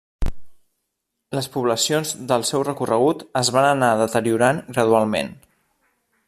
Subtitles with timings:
[1.39, 5.35] Les poblacions del seu recorregut es van anar deteriorant gradualment.